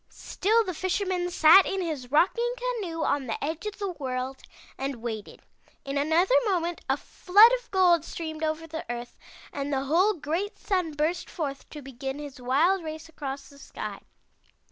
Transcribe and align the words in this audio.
"Still 0.09 0.63
the 0.65 0.73
Fisherman 0.73 1.29
sat 1.29 1.67
in 1.67 1.79
his 1.79 2.09
rocking 2.09 2.55
canoe 2.57 3.03
on 3.03 3.27
the 3.27 3.43
edge 3.43 3.67
of 3.67 3.77
the 3.77 3.91
world 3.91 4.41
and 4.75 4.95
waited. 4.95 5.43
In 5.85 5.95
another 5.95 6.33
moment 6.47 6.81
a 6.89 6.97
flood 6.97 7.51
of 7.61 7.69
gold 7.69 8.03
streamed 8.03 8.43
over 8.43 8.65
the 8.65 8.83
earth 8.91 9.19
and 9.53 9.71
the 9.71 9.83
whole 9.83 10.15
great 10.15 10.57
Sun 10.57 10.93
burst 10.93 11.29
forth 11.29 11.69
to 11.69 11.83
begin 11.83 12.17
his 12.17 12.41
wild 12.41 12.83
race 12.83 13.09
across 13.09 13.49
the 13.49 13.59
sky. 13.59 13.99